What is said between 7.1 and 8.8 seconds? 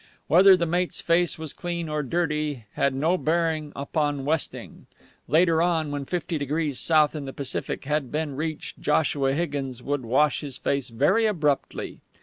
in the Pacific had been reached,